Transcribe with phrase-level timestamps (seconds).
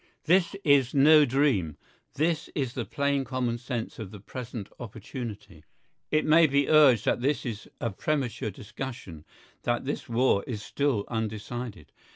[0.23, 1.77] This is no dream.
[2.15, 5.63] This is the plain common sense of the present opportunity.
[6.09, 9.25] It may be urged that this is a premature discussion,
[9.61, 11.91] that this war is still undecided.